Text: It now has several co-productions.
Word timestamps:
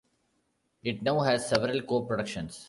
It 0.83 1.03
now 1.03 1.19
has 1.19 1.47
several 1.47 1.79
co-productions. 1.83 2.59